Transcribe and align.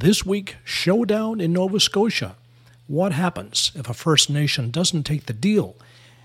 This 0.00 0.24
week, 0.24 0.56
showdown 0.64 1.42
in 1.42 1.52
Nova 1.52 1.78
Scotia. 1.78 2.34
What 2.86 3.12
happens 3.12 3.70
if 3.74 3.86
a 3.86 3.92
First 3.92 4.30
Nation 4.30 4.70
doesn't 4.70 5.02
take 5.02 5.26
the 5.26 5.34
deal 5.34 5.76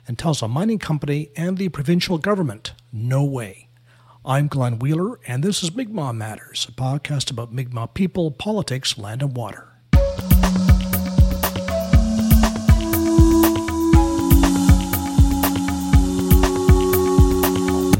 and 0.08 0.18
tells 0.18 0.42
a 0.42 0.48
mining 0.48 0.80
company 0.80 1.30
and 1.36 1.58
the 1.58 1.68
provincial 1.68 2.18
government, 2.18 2.72
no 2.94 3.26
way? 3.26 3.68
I'm 4.24 4.48
Glenn 4.48 4.80
Wheeler, 4.80 5.20
and 5.28 5.44
this 5.44 5.62
is 5.62 5.76
Mi'kmaq 5.76 6.16
Matters, 6.16 6.66
a 6.70 6.72
podcast 6.72 7.30
about 7.30 7.52
Mi'kmaq 7.52 7.94
people, 7.94 8.32
politics, 8.32 8.98
land, 8.98 9.22
and 9.22 9.36
water. 9.36 9.68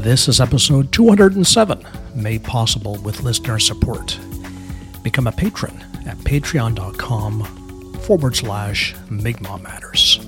This 0.00 0.26
is 0.26 0.40
episode 0.40 0.90
207, 0.90 1.86
made 2.14 2.44
possible 2.44 2.94
with 3.02 3.22
listener 3.22 3.58
support. 3.58 4.18
Become 5.06 5.28
a 5.28 5.32
patron 5.32 5.84
at 6.04 6.16
patreon.com 6.18 7.44
forward 8.00 8.34
slash 8.34 8.92
Mi'kmaq 9.08 9.62
Matters. 9.62 10.18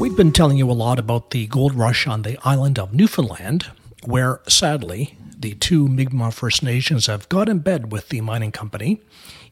We've 0.00 0.16
been 0.16 0.32
telling 0.32 0.58
you 0.58 0.68
a 0.68 0.72
lot 0.72 0.98
about 0.98 1.30
the 1.30 1.46
gold 1.46 1.76
rush 1.76 2.08
on 2.08 2.22
the 2.22 2.36
island 2.44 2.80
of 2.80 2.92
Newfoundland, 2.92 3.70
where 4.04 4.40
sadly 4.48 5.16
the 5.38 5.54
two 5.54 5.86
Mi'kmaq 5.86 6.32
First 6.32 6.64
Nations 6.64 7.06
have 7.06 7.28
got 7.28 7.48
in 7.48 7.60
bed 7.60 7.92
with 7.92 8.08
the 8.08 8.20
mining 8.20 8.50
company 8.50 9.00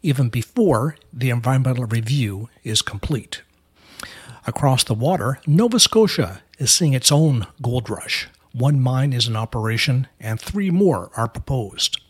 even 0.04 0.28
before 0.28 0.96
the 1.14 1.30
environmental 1.30 1.86
review 1.86 2.50
is 2.62 2.82
complete. 2.82 3.42
Across 4.46 4.84
the 4.84 4.94
water, 4.94 5.40
Nova 5.46 5.80
Scotia 5.80 6.42
is 6.58 6.70
seeing 6.70 6.92
its 6.92 7.10
own 7.10 7.47
gold 7.62 7.88
rush. 7.88 8.28
One 8.52 8.80
mine 8.80 9.14
is 9.14 9.27
in 9.27 9.34
operation, 9.34 10.06
and 10.20 10.38
three 10.38 10.70
more 10.70 11.10
are 11.16 11.27
proposed. 11.27 12.02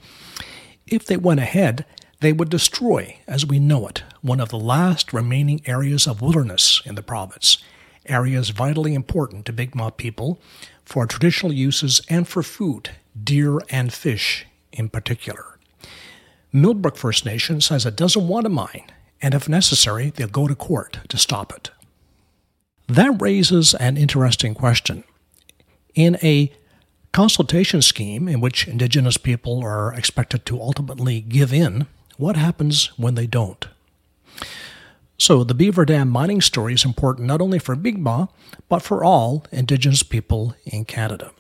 If 0.89 1.07
they 1.07 1.17
went 1.17 1.39
ahead, 1.39 1.87
they 2.21 2.33
would 2.33 2.51
destroy, 2.51 3.19
as 3.29 3.47
we 3.47 3.61
know 3.61 3.87
it, 3.87 4.03
one 4.23 4.41
of 4.41 4.49
the 4.49 4.59
last 4.59 5.13
remaining 5.13 5.63
areas 5.65 6.09
of 6.09 6.21
wilderness 6.21 6.83
in 6.85 6.97
the 6.97 7.03
province, 7.03 7.59
areas 8.07 8.51
vitally 8.51 8.95
important 8.95 9.47
to 9.47 9.53
Mi'kmaq 9.53 9.97
people 9.97 10.41
for 10.85 11.07
traditional 11.07 11.53
uses 11.53 12.01
and 12.09 12.27
for 12.27 12.43
food 12.43 12.91
deer 13.23 13.61
and 13.71 13.93
fish 13.93 14.47
in 14.73 14.89
particular. 14.89 15.54
Millbrook 16.55 16.97
First 16.97 17.27
Nation 17.27 17.61
says 17.61 17.85
it 17.85 17.97
doesn't 17.97 18.29
want 18.29 18.47
a 18.47 18.49
mine, 18.49 18.85
and 19.21 19.35
if 19.35 19.49
necessary, 19.49 20.11
they'll 20.11 20.29
go 20.29 20.47
to 20.47 20.55
court 20.55 21.01
to 21.09 21.19
stop 21.19 21.53
it. 21.53 21.73
That 22.87 23.21
raises 23.21 23.75
an 23.75 23.97
interesting 23.97 24.55
question. 24.55 25.03
In 25.97 26.17
a 26.23 26.53
consultation 27.11 27.83
scheme 27.83 28.29
in 28.29 28.41
which 28.41 28.69
Indigenous 28.69 29.17
people 29.17 29.65
are 29.65 29.93
expected 29.95 30.47
to 30.47 30.61
ultimately 30.61 31.21
give 31.21 31.53
in, 31.53 31.89
what 32.19 32.37
happens 32.37 32.97
when 32.97 33.17
they 33.17 33.27
don't? 33.27 33.67
So, 35.19 35.43
the 35.43 35.55
Beaver 35.55 35.85
Dam 35.85 36.09
mining 36.09 36.41
story 36.41 36.75
is 36.75 36.85
important 36.85 37.27
not 37.27 37.41
only 37.41 37.59
for 37.59 37.75
Big 37.75 37.99
Mi'kmaq, 37.99 38.29
but 38.69 38.83
for 38.83 39.03
all 39.03 39.45
Indigenous 39.51 40.05
people 40.05 40.55
in 40.65 40.85
Canada. 40.85 41.33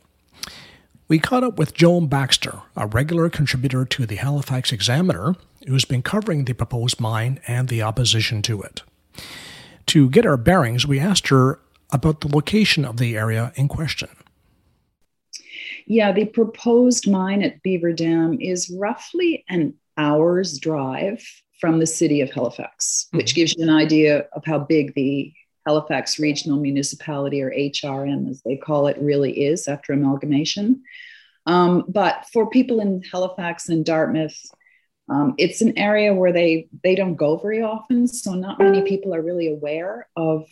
We 1.06 1.19
caught 1.19 1.44
up 1.44 1.58
with 1.58 1.74
Joan 1.74 2.06
Baxter, 2.06 2.62
a 2.77 2.86
regular 2.86 3.28
contributor 3.28 3.84
to 3.84 4.06
the 4.06 4.16
Halifax 4.16 4.72
Examiner, 4.72 5.34
who's 5.66 5.84
been 5.84 6.02
covering 6.02 6.44
the 6.44 6.55
proposed 6.55 6.98
mine 6.98 7.41
and 7.47 7.69
the 7.69 7.83
opposition 7.83 8.41
to 8.42 8.62
it. 8.62 8.83
To 9.86 10.08
get 10.08 10.25
our 10.25 10.38
bearings, 10.38 10.86
we 10.86 10.98
asked 10.98 11.28
her 11.28 11.60
about 11.92 12.22
the 12.22 12.34
location 12.34 12.86
of 12.86 12.97
the 12.97 13.19
area 13.19 13.52
in 13.55 13.69
question. 13.69 14.08
Yeah, 15.86 16.10
the 16.12 16.25
proposed 16.25 17.10
mine 17.10 17.42
at 17.42 17.62
Beaver 17.62 17.92
Dam 17.92 18.38
is 18.41 18.71
roughly 18.71 19.44
an 19.50 19.75
hour's 19.98 20.59
drive 20.59 21.22
from 21.60 21.81
the 21.81 21.86
city 21.86 22.22
of 22.22 22.32
Halifax, 22.32 23.09
which 23.10 23.32
hmm. 23.32 23.36
gives 23.36 23.54
you 23.56 23.62
an 23.62 23.71
idea 23.71 24.26
of 24.32 24.42
how 24.47 24.59
big 24.59 24.94
the 24.94 25.34
Halifax 25.66 26.19
Regional 26.19 26.58
Municipality, 26.58 27.42
or 27.42 27.50
HRM 27.50 28.30
as 28.30 28.42
they 28.42 28.56
call 28.56 28.86
it, 28.86 28.98
really 29.00 29.44
is 29.44 29.66
after 29.66 29.92
amalgamation. 29.92 30.82
Um, 31.47 31.84
but 31.88 32.26
for 32.32 32.48
people 32.48 32.80
in 32.80 33.02
Halifax 33.02 33.69
and 33.69 33.84
Dartmouth, 33.84 34.38
um, 35.08 35.34
it's 35.36 35.60
an 35.60 35.78
area 35.78 36.14
where 36.14 36.32
they 36.32 36.69
they 36.82 36.94
don't 36.94 37.16
go 37.16 37.36
very 37.36 37.62
often, 37.62 38.08
so 38.08 38.32
not 38.32 38.58
many 38.58 38.82
people 38.82 39.14
are 39.14 39.20
really 39.22 39.48
aware 39.48 40.08
of 40.16 40.47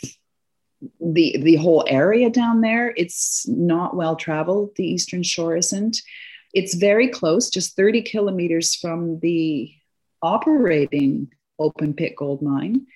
the 1.00 1.38
the 1.42 1.56
whole 1.56 1.84
area 1.86 2.28
down 2.28 2.60
there. 2.60 2.92
It's 2.96 3.48
not 3.48 3.96
well 3.96 4.16
traveled. 4.16 4.76
The 4.76 4.86
Eastern 4.86 5.22
Shore 5.22 5.56
isn't. 5.56 6.02
It's 6.52 6.74
very 6.74 7.08
close, 7.08 7.48
just 7.48 7.76
30 7.76 8.02
kilometers 8.02 8.74
from 8.74 9.20
the 9.20 9.72
operating 10.20 11.32
open 11.58 11.94
pit 11.94 12.14
gold 12.16 12.42
mine 12.42 12.86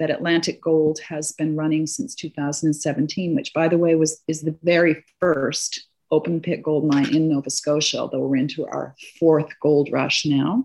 that 0.00 0.10
Atlantic 0.10 0.60
Gold 0.60 0.98
has 1.00 1.32
been 1.32 1.54
running 1.54 1.86
since 1.86 2.14
2017, 2.16 3.34
which, 3.36 3.52
by 3.52 3.68
the 3.68 3.78
way, 3.78 3.94
was 3.94 4.20
is 4.26 4.40
the 4.40 4.56
very 4.62 5.04
first 5.20 5.86
open 6.10 6.40
pit 6.40 6.62
gold 6.62 6.92
mine 6.92 7.14
in 7.14 7.28
Nova 7.28 7.50
Scotia, 7.50 7.98
although 7.98 8.20
we're 8.20 8.36
into 8.36 8.66
our 8.66 8.96
fourth 9.20 9.48
gold 9.60 9.90
rush 9.92 10.26
now. 10.26 10.64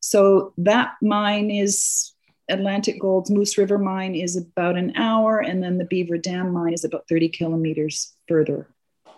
So 0.00 0.52
that 0.58 0.96
mine 1.00 1.50
is 1.50 2.12
Atlantic 2.50 3.00
Gold's 3.00 3.30
Moose 3.30 3.56
River 3.56 3.78
mine 3.78 4.14
is 4.14 4.36
about 4.36 4.76
an 4.76 4.96
hour, 4.96 5.38
and 5.38 5.62
then 5.62 5.78
the 5.78 5.86
Beaver 5.86 6.18
Dam 6.18 6.52
mine 6.52 6.74
is 6.74 6.84
about 6.84 7.08
30 7.08 7.30
kilometers 7.30 8.12
further 8.28 8.68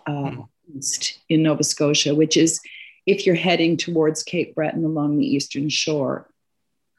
uh, 0.05 0.29
hmm. 0.29 0.41
east 0.77 1.19
in 1.27 1.43
Nova 1.43 1.63
Scotia, 1.63 2.15
which 2.15 2.37
is 2.37 2.61
if 3.07 3.25
you're 3.25 3.35
heading 3.35 3.77
towards 3.77 4.21
Cape 4.21 4.53
Breton 4.53 4.85
along 4.85 5.17
the 5.17 5.25
eastern 5.25 5.69
shore. 5.69 6.29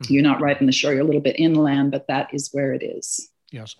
Mm-hmm. 0.02 0.12
You're 0.12 0.22
not 0.22 0.40
right 0.40 0.58
on 0.58 0.66
the 0.66 0.72
shore, 0.72 0.92
you're 0.92 1.02
a 1.02 1.04
little 1.04 1.20
bit 1.20 1.38
inland, 1.38 1.90
but 1.90 2.06
that 2.08 2.32
is 2.32 2.50
where 2.52 2.72
it 2.72 2.82
is. 2.82 3.30
Yes. 3.50 3.74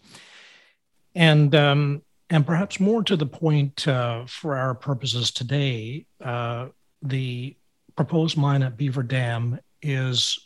And 1.15 1.55
um, 1.55 2.03
and 2.31 2.47
perhaps 2.47 2.79
more 2.79 3.03
to 3.05 3.17
the 3.17 3.27
point 3.27 3.89
uh, 3.89 4.27
for 4.27 4.57
our 4.57 4.75
purposes 4.75 5.31
today, 5.31 6.07
uh, 6.23 6.69
the 7.03 7.57
proposed 7.97 8.37
mine 8.37 8.63
at 8.63 8.77
Beaver 8.77 9.03
Dam 9.03 9.59
is 9.83 10.39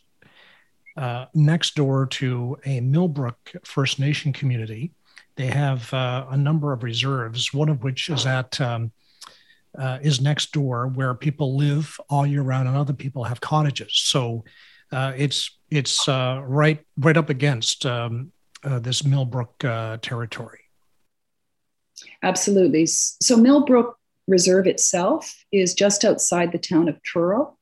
uh, 0.96 1.26
next 1.34 1.74
door 1.74 2.06
to 2.06 2.56
a 2.64 2.80
Millbrook 2.80 3.52
First 3.64 3.98
Nation 3.98 4.32
community. 4.32 4.92
They 5.36 5.46
have 5.46 5.92
uh, 5.92 6.26
a 6.30 6.36
number 6.36 6.72
of 6.72 6.82
reserves, 6.82 7.52
one 7.52 7.68
of 7.68 7.82
which 7.82 8.10
is 8.10 8.26
at 8.26 8.60
um, 8.60 8.92
uh, 9.76 9.98
is 10.02 10.20
next 10.20 10.52
door, 10.52 10.88
where 10.88 11.14
people 11.14 11.56
live 11.56 11.98
all 12.10 12.26
year 12.26 12.42
round, 12.42 12.68
and 12.68 12.76
other 12.76 12.92
people 12.92 13.24
have 13.24 13.40
cottages. 13.40 13.92
So 13.94 14.44
uh, 14.92 15.14
it's 15.16 15.58
it's 15.72 16.06
uh, 16.06 16.42
right 16.44 16.84
right 16.98 17.16
up 17.16 17.30
against 17.30 17.86
um, 17.86 18.32
uh, 18.62 18.78
this 18.78 19.04
Millbrook 19.04 19.64
uh, 19.64 19.96
territory. 20.02 20.60
Absolutely. 22.22 22.86
So 22.86 23.36
Millbrook 23.36 23.98
Reserve 24.28 24.66
itself 24.66 25.44
is 25.50 25.74
just 25.74 26.04
outside 26.04 26.52
the 26.52 26.58
town 26.58 26.88
of 26.88 27.02
Truro, 27.02 27.58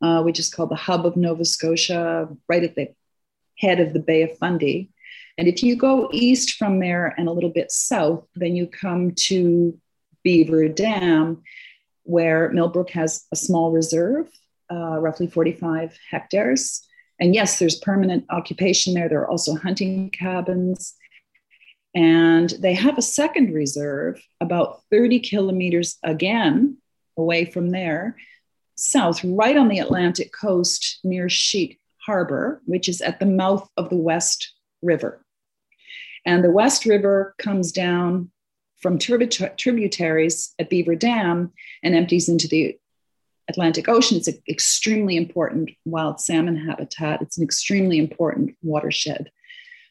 uh, 0.00 0.22
which 0.22 0.38
is 0.38 0.48
called 0.48 0.70
the 0.70 0.76
hub 0.76 1.04
of 1.04 1.16
Nova 1.16 1.44
Scotia, 1.44 2.28
right 2.48 2.64
at 2.64 2.74
the 2.74 2.94
head 3.58 3.80
of 3.80 3.92
the 3.92 4.00
Bay 4.00 4.22
of 4.22 4.38
Fundy. 4.38 4.90
And 5.36 5.46
if 5.48 5.62
you 5.62 5.76
go 5.76 6.08
east 6.12 6.54
from 6.54 6.78
there 6.78 7.14
and 7.18 7.28
a 7.28 7.32
little 7.32 7.50
bit 7.50 7.70
south, 7.70 8.26
then 8.34 8.56
you 8.56 8.66
come 8.66 9.12
to 9.26 9.78
Beaver 10.22 10.68
Dam, 10.68 11.42
where 12.04 12.50
Millbrook 12.50 12.90
has 12.90 13.26
a 13.32 13.36
small 13.36 13.70
reserve 13.70 14.30
uh, 14.70 14.98
roughly 14.98 15.26
45 15.26 15.98
hectares. 16.10 16.86
And 17.20 17.34
yes, 17.34 17.58
there's 17.58 17.76
permanent 17.76 18.24
occupation 18.30 18.94
there. 18.94 19.08
There 19.08 19.20
are 19.20 19.30
also 19.30 19.54
hunting 19.54 20.10
cabins. 20.10 20.94
And 21.94 22.50
they 22.50 22.74
have 22.74 22.98
a 22.98 23.02
second 23.02 23.54
reserve 23.54 24.20
about 24.40 24.82
30 24.90 25.20
kilometers 25.20 25.96
again 26.02 26.78
away 27.16 27.44
from 27.44 27.70
there, 27.70 28.16
south, 28.74 29.22
right 29.22 29.56
on 29.56 29.68
the 29.68 29.78
Atlantic 29.78 30.32
coast 30.32 30.98
near 31.04 31.28
Sheet 31.28 31.78
Harbor, 32.04 32.60
which 32.64 32.88
is 32.88 33.00
at 33.00 33.20
the 33.20 33.26
mouth 33.26 33.68
of 33.76 33.90
the 33.90 33.96
West 33.96 34.52
River. 34.82 35.24
And 36.26 36.42
the 36.42 36.50
West 36.50 36.84
River 36.84 37.34
comes 37.38 37.70
down 37.70 38.32
from 38.80 38.98
tributaries 38.98 40.54
at 40.58 40.68
Beaver 40.68 40.96
Dam 40.96 41.52
and 41.82 41.94
empties 41.94 42.28
into 42.28 42.48
the 42.48 42.76
Atlantic 43.48 43.88
Ocean. 43.88 44.16
It's 44.16 44.28
an 44.28 44.40
extremely 44.48 45.16
important 45.16 45.70
wild 45.84 46.20
salmon 46.20 46.56
habitat. 46.56 47.22
It's 47.22 47.38
an 47.38 47.44
extremely 47.44 47.98
important 47.98 48.56
watershed. 48.62 49.30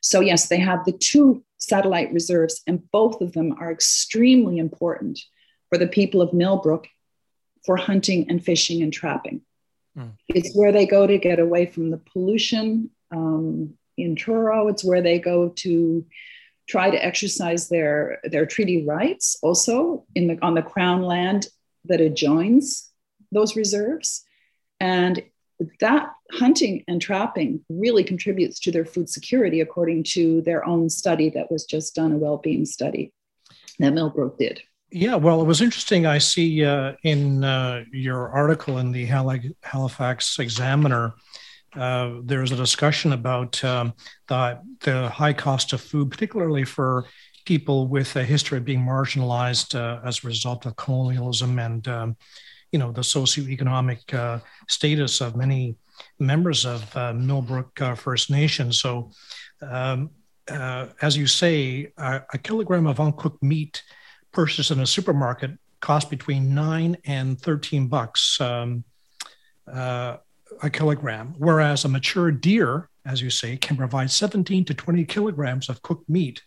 So, 0.02 0.20
yes, 0.20 0.48
they 0.48 0.60
have 0.60 0.84
the 0.86 0.92
two 0.92 1.44
satellite 1.60 2.12
reserves, 2.12 2.62
and 2.68 2.90
both 2.92 3.22
of 3.22 3.34
them 3.34 3.56
are 3.60 3.72
extremely 3.72 4.58
important 4.58 5.20
for 5.70 5.78
the 5.78 5.88
people 5.88 6.22
of 6.22 6.34
Millbrook 6.34 6.88
for 7.66 7.78
hunting 7.78 8.30
and 8.30 8.44
fishing 8.44 8.84
and 8.84 8.92
trapping. 8.92 9.42
Mm. 9.98 10.12
It's 10.28 10.56
where 10.56 10.72
they 10.72 10.86
go 10.86 11.08
to 11.08 11.18
get 11.18 11.40
away 11.40 11.68
from 11.68 11.90
the 11.90 11.98
pollution 11.98 12.90
um, 13.12 13.76
in 13.98 14.16
Truro. 14.16 14.68
It's 14.68 14.84
where 14.84 15.02
they 15.02 15.20
go 15.20 15.50
to 15.50 16.06
try 16.68 16.90
to 16.90 17.06
exercise 17.06 17.70
their 17.70 18.20
their 18.24 18.46
treaty 18.46 18.86
rights 18.86 19.38
also 19.42 20.06
in 20.16 20.28
the 20.28 20.40
on 20.42 20.56
the 20.56 20.62
crown 20.62 21.02
land 21.02 21.48
that 21.86 22.02
adjoins 22.02 22.90
those 23.34 23.56
reserves. 23.56 24.24
And 24.80 25.24
that 25.80 26.10
hunting 26.32 26.84
and 26.88 27.02
trapping 27.02 27.64
really 27.70 28.04
contributes 28.04 28.60
to 28.62 28.72
their 28.72 28.86
food 28.86 29.10
security 29.10 29.62
according 29.62 30.04
to 30.04 30.42
their 30.42 30.66
own 30.66 30.90
study 30.90 31.30
that 31.30 31.52
was 31.52 31.66
just 31.66 31.96
done 31.96 32.12
a 32.12 32.18
well-being 32.18 32.66
study 32.66 33.14
that 33.80 33.94
millbrook 33.94 34.38
did. 34.38 34.62
Yeah 34.92 35.16
well 35.16 35.42
it 35.42 35.46
was 35.46 35.62
interesting. 35.62 36.06
I 36.06 36.18
see 36.18 36.66
uh, 36.66 36.94
in 37.04 37.44
uh, 37.44 37.84
your 37.92 38.30
article 38.30 38.80
in 38.80 38.92
the 38.92 39.06
halifax 39.06 40.40
examiner 40.40 41.14
uh, 41.76 42.20
there's 42.24 42.52
a 42.52 42.56
discussion 42.56 43.14
about 43.14 43.64
um, 43.64 43.94
the, 44.28 44.60
the 44.82 45.10
high 45.10 45.34
cost 45.34 45.74
of 45.74 45.82
food, 45.82 46.12
particularly 46.12 46.64
for 46.64 47.06
people 47.46 47.88
with 47.88 48.16
a 48.16 48.24
history 48.24 48.58
of 48.58 48.66
being 48.66 48.80
marginalized 48.80 49.76
uh, 49.76 50.00
as 50.06 50.24
a 50.24 50.28
result 50.28 50.66
of 50.66 50.76
colonialism 50.76 51.60
and 51.60 51.88
um, 51.88 52.16
you 52.74 52.80
know 52.80 52.92
the 52.92 53.02
socioeconomic 53.02 54.14
uh, 54.14 54.40
status 54.68 55.22
of 55.22 55.38
many 55.38 55.78
members 56.20 56.66
of 56.66 56.98
uh, 56.98 57.14
Millbrook 57.14 57.80
uh, 57.80 57.96
First 57.96 58.32
Nation. 58.32 58.74
So, 58.74 59.12
um, 59.62 60.10
uh, 60.50 60.88
as 61.02 61.16
you 61.16 61.28
say, 61.28 61.94
a, 61.98 62.38
kilogram 62.42 62.88
of 62.88 63.00
uncooked 63.00 63.42
meat 63.44 63.84
purchased 64.34 64.72
in 64.72 64.80
a 64.80 64.88
supermarket 64.88 65.52
costs 65.80 66.10
between 66.10 66.54
nine 66.54 66.98
and 67.06 67.40
thirteen 67.40 67.88
bucks. 67.88 68.42
Um, 68.42 68.84
a 70.62 70.70
kilogram, 70.70 71.34
whereas 71.38 71.84
a 71.84 71.90
mature 71.90 72.32
deer, 72.32 72.90
as 73.06 73.22
you 73.22 73.30
say, 73.30 73.58
can 73.58 73.76
provide 73.76 74.12
17 74.12 74.66
to 74.66 74.74
20 74.74 75.04
kilograms 75.06 75.68
of 75.68 75.82
cooked 75.82 76.08
meat 76.08 76.44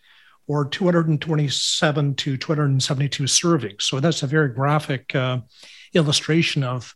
or 0.47 0.65
227 0.65 2.15
to 2.15 2.37
272 2.37 3.25
servings. 3.25 3.83
So 3.83 3.99
that's 3.99 4.23
a 4.23 4.27
very 4.27 4.51
graphic 4.51 5.13
uh, 5.15 5.39
illustration 5.95 6.65
of, 6.65 6.95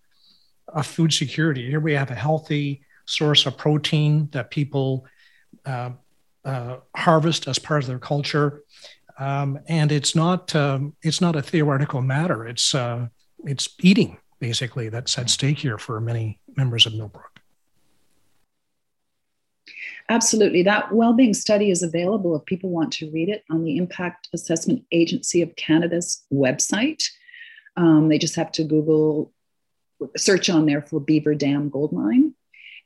of 0.68 0.86
food 0.86 1.12
security. 1.12 1.68
Here 1.68 1.80
we 1.80 1.94
have 1.94 2.10
a 2.10 2.14
healthy 2.14 2.82
source 3.04 3.46
of 3.46 3.56
protein 3.56 4.28
that 4.32 4.50
people 4.50 5.06
uh, 5.66 5.90
uh, 6.44 6.76
harvest 6.96 7.48
as 7.48 7.58
part 7.58 7.82
of 7.82 7.88
their 7.88 7.98
culture. 7.98 8.62
Um, 9.18 9.58
and 9.68 9.92
it's 9.92 10.16
not 10.16 10.54
um, 10.56 10.94
it's 11.02 11.20
not 11.20 11.36
a 11.36 11.42
theoretical 11.42 12.00
matter. 12.00 12.46
It's 12.46 12.74
uh, 12.74 13.08
it's 13.44 13.68
eating 13.80 14.16
basically 14.38 14.88
that's 14.88 15.18
at 15.18 15.28
stake 15.28 15.58
here 15.58 15.76
for 15.76 16.00
many 16.00 16.40
members 16.56 16.86
of 16.86 16.94
Millbrook. 16.94 17.40
Absolutely. 20.08 20.62
That 20.62 20.92
well-being 20.92 21.34
study 21.34 21.70
is 21.70 21.82
available 21.82 22.34
if 22.34 22.44
people 22.44 22.70
want 22.70 22.92
to 22.94 23.10
read 23.12 23.28
it 23.28 23.44
on 23.48 23.62
the 23.62 23.76
Impact 23.76 24.28
Assessment 24.32 24.84
Agency 24.90 25.40
of 25.40 25.54
Canada's 25.54 26.24
website. 26.32 27.04
Um, 27.76 28.08
they 28.08 28.18
just 28.18 28.36
have 28.36 28.52
to 28.52 28.64
Google, 28.64 29.32
search 30.16 30.50
on 30.50 30.66
there 30.66 30.82
for 30.82 31.00
Beaver 31.00 31.34
Dam 31.34 31.68
Gold 31.68 31.92
Mine. 31.92 32.34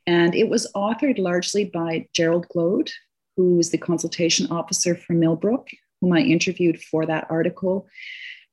And 0.07 0.35
it 0.35 0.49
was 0.49 0.71
authored 0.75 1.17
largely 1.17 1.65
by 1.65 2.07
Gerald 2.13 2.47
Glode, 2.49 2.91
who 3.35 3.59
is 3.59 3.71
the 3.71 3.77
consultation 3.77 4.47
officer 4.51 4.95
for 4.95 5.13
Millbrook, 5.13 5.69
whom 5.99 6.13
I 6.13 6.19
interviewed 6.19 6.81
for 6.81 7.05
that 7.05 7.27
article, 7.29 7.87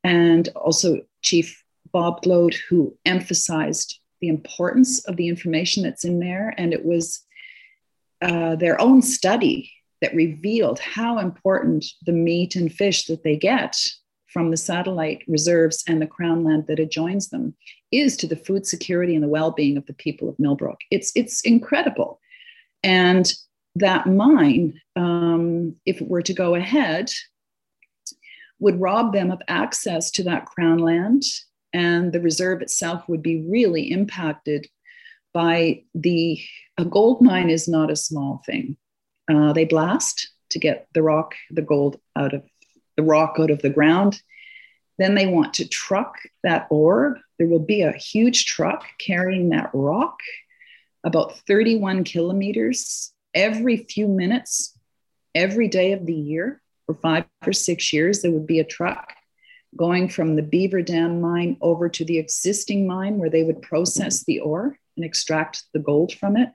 and 0.02 0.48
also 0.56 1.02
Chief 1.20 1.62
Bob 1.92 2.22
Glode, 2.22 2.56
who 2.68 2.96
emphasized 3.04 4.00
the 4.20 4.28
importance 4.28 5.04
of 5.04 5.16
the 5.16 5.28
information 5.28 5.82
that's 5.82 6.04
in 6.04 6.20
there. 6.20 6.54
And 6.56 6.72
it 6.72 6.84
was 6.84 7.20
uh, 8.22 8.56
their 8.56 8.80
own 8.80 9.02
study 9.02 9.72
that 10.00 10.14
revealed 10.14 10.78
how 10.78 11.18
important 11.18 11.84
the 12.06 12.12
meat 12.12 12.56
and 12.56 12.72
fish 12.72 13.06
that 13.06 13.22
they 13.22 13.36
get 13.36 13.76
from 14.32 14.50
the 14.50 14.56
satellite 14.56 15.22
reserves 15.28 15.84
and 15.86 16.00
the 16.00 16.06
crown 16.06 16.44
land 16.44 16.66
that 16.66 16.80
adjoins 16.80 17.28
them 17.28 17.54
is 17.90 18.16
to 18.16 18.26
the 18.26 18.36
food 18.36 18.66
security 18.66 19.14
and 19.14 19.22
the 19.22 19.28
well-being 19.28 19.76
of 19.76 19.86
the 19.86 19.94
people 19.94 20.28
of 20.28 20.38
Millbrook. 20.38 20.80
It's 20.90 21.12
it's 21.14 21.42
incredible, 21.42 22.20
and 22.82 23.32
that 23.76 24.06
mine, 24.06 24.80
um, 24.96 25.76
if 25.86 26.00
it 26.00 26.08
were 26.08 26.22
to 26.22 26.34
go 26.34 26.54
ahead, 26.54 27.10
would 28.58 28.80
rob 28.80 29.12
them 29.12 29.30
of 29.30 29.42
access 29.48 30.10
to 30.12 30.22
that 30.22 30.46
crown 30.46 30.78
land 30.78 31.22
and 31.72 32.12
the 32.12 32.20
reserve 32.20 32.62
itself 32.62 33.08
would 33.08 33.22
be 33.22 33.44
really 33.48 33.90
impacted 33.90 34.66
by 35.32 35.82
the 35.94 36.40
a 36.78 36.84
gold 36.84 37.20
mine 37.20 37.50
is 37.50 37.68
not 37.68 37.90
a 37.90 37.96
small 37.96 38.42
thing 38.46 38.76
uh, 39.32 39.52
they 39.52 39.64
blast 39.64 40.30
to 40.50 40.58
get 40.58 40.86
the 40.94 41.02
rock 41.02 41.34
the 41.50 41.62
gold 41.62 41.98
out 42.16 42.34
of 42.34 42.44
the 43.02 43.08
rock 43.08 43.36
out 43.38 43.50
of 43.50 43.62
the 43.62 43.70
ground. 43.70 44.22
Then 44.98 45.14
they 45.14 45.26
want 45.26 45.54
to 45.54 45.68
truck 45.68 46.16
that 46.42 46.66
ore 46.70 47.18
there 47.42 47.48
will 47.48 47.58
be 47.58 47.82
a 47.82 47.90
huge 47.90 48.44
truck 48.44 48.84
carrying 49.00 49.48
that 49.48 49.70
rock 49.74 50.20
about 51.02 51.36
31 51.48 52.04
kilometers 52.04 53.12
every 53.34 53.78
few 53.78 54.06
minutes 54.06 54.78
every 55.34 55.66
day 55.66 55.90
of 55.90 56.06
the 56.06 56.14
year 56.14 56.62
for 56.86 56.94
five 56.94 57.24
or 57.44 57.52
six 57.52 57.92
years. 57.92 58.22
There 58.22 58.30
would 58.30 58.46
be 58.46 58.60
a 58.60 58.64
truck 58.64 59.12
going 59.76 60.08
from 60.08 60.36
the 60.36 60.42
Beaver 60.42 60.82
Dam 60.82 61.20
mine 61.20 61.56
over 61.60 61.88
to 61.88 62.04
the 62.04 62.18
existing 62.18 62.86
mine 62.86 63.18
where 63.18 63.30
they 63.30 63.42
would 63.42 63.60
process 63.60 64.22
the 64.22 64.38
ore 64.38 64.78
and 64.96 65.04
extract 65.04 65.64
the 65.72 65.80
gold 65.80 66.12
from 66.12 66.36
it. 66.36 66.50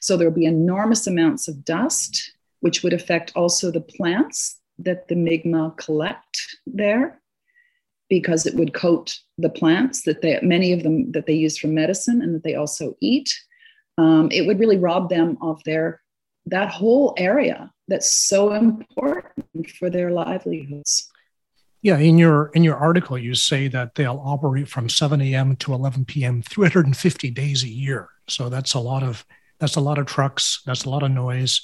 So 0.00 0.16
there'll 0.16 0.32
be 0.32 0.46
enormous 0.46 1.06
amounts 1.06 1.48
of 1.48 1.66
dust, 1.66 2.32
which 2.60 2.82
would 2.82 2.94
affect 2.94 3.32
also 3.36 3.70
the 3.70 3.82
plants 3.82 4.57
that 4.78 5.08
the 5.08 5.16
Mi'kmaq 5.16 5.76
collect 5.76 6.56
there, 6.66 7.20
because 8.08 8.46
it 8.46 8.54
would 8.54 8.74
coat 8.74 9.18
the 9.36 9.50
plants 9.50 10.02
that 10.02 10.22
they, 10.22 10.38
many 10.42 10.72
of 10.72 10.82
them 10.82 11.12
that 11.12 11.26
they 11.26 11.34
use 11.34 11.58
for 11.58 11.68
medicine 11.68 12.22
and 12.22 12.34
that 12.34 12.42
they 12.42 12.54
also 12.54 12.94
eat. 13.00 13.32
Um, 13.98 14.28
it 14.30 14.46
would 14.46 14.58
really 14.58 14.78
rob 14.78 15.10
them 15.10 15.36
of 15.42 15.62
their 15.64 16.00
that 16.46 16.70
whole 16.70 17.14
area 17.18 17.70
that's 17.88 18.10
so 18.14 18.52
important 18.52 19.70
for 19.78 19.90
their 19.90 20.10
livelihoods. 20.10 21.10
Yeah, 21.82 21.98
in 21.98 22.18
your 22.18 22.50
in 22.54 22.64
your 22.64 22.76
article, 22.76 23.16
you 23.16 23.34
say 23.34 23.68
that 23.68 23.94
they'll 23.94 24.22
operate 24.24 24.68
from 24.68 24.88
7 24.88 25.20
a.m. 25.20 25.56
to 25.56 25.72
11 25.72 26.06
p.m. 26.06 26.42
350 26.42 27.30
days 27.30 27.62
a 27.62 27.68
year. 27.68 28.08
So 28.28 28.48
that's 28.48 28.74
a 28.74 28.80
lot 28.80 29.02
of 29.02 29.24
that's 29.60 29.76
a 29.76 29.80
lot 29.80 29.98
of 29.98 30.06
trucks. 30.06 30.62
That's 30.66 30.84
a 30.84 30.90
lot 30.90 31.02
of 31.02 31.10
noise, 31.10 31.62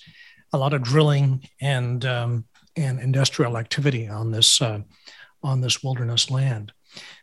a 0.53 0.59
lot 0.59 0.73
of 0.73 0.83
drilling 0.83 1.49
and 1.61 2.05
um, 2.05 2.45
and 2.77 3.01
industrial 3.01 3.57
activity 3.57 4.09
on 4.09 4.31
this 4.31 4.61
uh, 4.61 4.81
on 5.43 5.61
this 5.61 5.83
wilderness 5.83 6.31
land. 6.31 6.73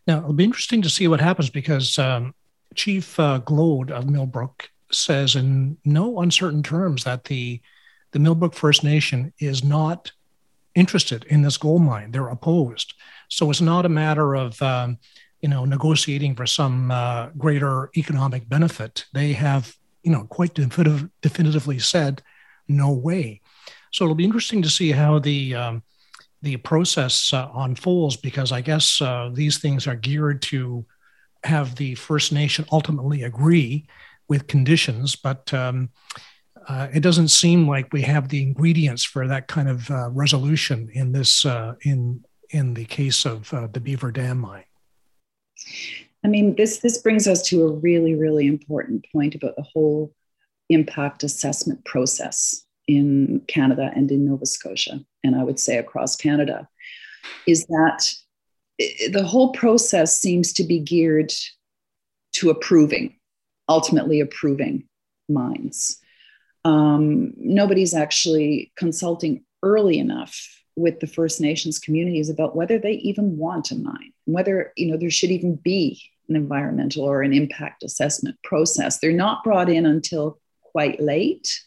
Now 0.08 0.20
it'll 0.20 0.34
be 0.34 0.44
interesting 0.44 0.82
to 0.84 0.90
see 0.90 1.08
what 1.08 1.22
happens 1.22 1.50
because 1.50 1.98
um, 1.98 2.34
Chief 2.76 3.20
uh, 3.20 3.40
Glode 3.40 3.92
of 3.92 4.10
Millbrook 4.10 4.70
says 4.92 5.36
in 5.36 5.78
no 5.86 6.22
uncertain 6.22 6.64
terms 6.64 7.04
that 7.04 7.26
the 7.26 7.62
the 8.12 8.20
Millbrook 8.20 8.54
First 8.54 8.84
Nation 8.84 9.34
is 9.40 9.64
not 9.64 10.12
interested 10.76 11.24
in 11.26 11.42
this 11.42 11.58
gold 11.58 11.82
mine. 11.82 12.12
They're 12.12 12.28
opposed. 12.28 12.94
So 13.30 13.50
it's 13.50 13.62
not 13.62 13.86
a 13.86 13.90
matter 13.90 14.36
of 14.36 14.62
um, 14.62 14.98
you 15.42 15.50
know 15.50 15.66
negotiating 15.66 16.36
for 16.36 16.46
some 16.46 16.92
uh, 16.92 17.30
greater 17.38 17.90
economic 17.98 18.48
benefit. 18.48 19.06
They 19.14 19.34
have 19.34 19.76
you 20.04 20.12
know 20.12 20.26
quite 20.26 20.54
definitive, 20.54 21.10
definitively 21.22 21.80
said 21.80 22.22
no 22.68 22.92
way. 22.92 23.41
So 23.92 24.06
it'll 24.06 24.16
be 24.16 24.26
interesting 24.26 24.62
to 24.62 24.70
see 24.70 24.92
how 24.92 25.20
the 25.20 25.56
um, 25.56 25.84
the 26.42 26.58
process 26.58 27.34
uh, 27.34 27.50
unfolds 27.56 28.18
because 28.18 28.52
I 28.52 28.62
guess 28.62 29.02
uh, 29.02 29.30
these 29.34 29.60
things 29.60 29.86
are 29.88 29.96
geared 29.96 30.42
to 30.44 30.86
have 31.44 31.76
the 31.76 31.96
First 31.96 32.32
Nation 32.32 32.66
ultimately 32.72 33.24
agree 33.24 33.88
with 34.28 34.48
conditions, 34.48 35.16
but 35.16 35.54
um, 35.54 35.90
uh, 36.68 36.88
it 36.94 37.02
doesn't 37.02 37.30
seem 37.30 37.68
like 37.68 37.92
we 37.92 38.02
have 38.02 38.30
the 38.30 38.42
ingredients 38.42 39.04
for 39.04 39.28
that 39.28 39.48
kind 39.48 39.68
of 39.68 39.90
uh, 39.92 40.10
resolution 40.12 40.90
in 40.94 41.12
this 41.12 41.46
uh, 41.46 41.76
in 41.82 42.24
in 42.52 42.74
the 42.74 42.86
case 42.86 43.26
of 43.26 43.54
uh, 43.54 43.68
the 43.68 43.80
Beaver 43.80 44.12
Dam 44.12 44.40
mine. 44.40 44.64
I 46.24 46.28
mean, 46.28 46.56
this 46.56 46.78
this 46.78 46.98
brings 47.00 47.28
us 47.28 47.42
to 47.50 47.64
a 47.64 47.72
really 47.72 48.16
really 48.16 48.48
important 48.48 49.06
point 49.12 49.36
about 49.36 49.56
the 49.56 49.64
whole 49.64 50.14
impact 50.70 51.24
assessment 51.24 51.84
process 51.84 52.66
in 52.88 53.42
Canada 53.48 53.92
and 53.96 54.12
in 54.12 54.26
Nova 54.26 54.46
Scotia, 54.46 55.00
and 55.24 55.36
I 55.36 55.44
would 55.44 55.60
say 55.60 55.78
across 55.78 56.16
Canada, 56.16 56.68
is 57.48 57.66
that 57.68 58.14
the 58.78 59.24
whole 59.26 59.52
process 59.52 60.20
seems 60.20 60.54
to 60.54 60.64
be 60.64 60.80
geared 60.80 61.32
to 62.34 62.50
approving, 62.50 63.16
ultimately 63.70 64.20
approving 64.20 64.88
mines 65.30 66.02
um, 66.64 67.34
nobody's 67.38 67.94
actually 67.94 68.72
consulting 68.76 69.44
early 69.64 70.00
enough 70.00 70.48
with 70.76 71.00
the 71.00 71.08
First 71.08 71.42
Nations 71.42 71.80
communities 71.80 72.30
about 72.30 72.56
whether 72.56 72.80
they 72.80 72.94
even 72.94 73.38
want 73.38 73.72
a 73.72 73.76
mine, 73.76 74.14
whether 74.26 74.72
you 74.76 74.90
know 74.90 74.98
there 74.98 75.10
should 75.10 75.32
even 75.32 75.56
be 75.56 76.02
an 76.30 76.36
environmental 76.36 77.04
or 77.04 77.22
an 77.24 77.34
impact 77.34 77.84
assessment 77.84 78.38
process. 78.44 79.00
They're 79.00 79.12
not 79.12 79.44
brought 79.44 79.70
in 79.70 79.86
until 79.86 80.40
quite 80.62 81.00
late. 81.02 81.62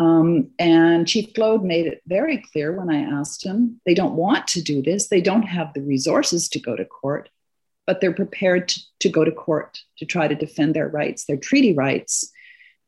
Um, 0.00 0.48
and 0.58 1.06
Chief 1.06 1.34
Glode 1.34 1.62
made 1.62 1.86
it 1.86 2.00
very 2.06 2.38
clear 2.38 2.72
when 2.72 2.88
I 2.88 3.02
asked 3.20 3.44
him 3.44 3.82
they 3.84 3.92
don't 3.92 4.14
want 4.14 4.48
to 4.48 4.62
do 4.62 4.80
this, 4.82 5.08
they 5.08 5.20
don't 5.20 5.42
have 5.42 5.74
the 5.74 5.82
resources 5.82 6.48
to 6.48 6.58
go 6.58 6.74
to 6.74 6.86
court, 6.86 7.28
but 7.86 8.00
they're 8.00 8.14
prepared 8.14 8.68
to, 8.68 8.80
to 9.00 9.08
go 9.10 9.24
to 9.24 9.30
court 9.30 9.78
to 9.98 10.06
try 10.06 10.26
to 10.26 10.34
defend 10.34 10.74
their 10.74 10.88
rights, 10.88 11.26
their 11.26 11.36
treaty 11.36 11.74
rights, 11.74 12.32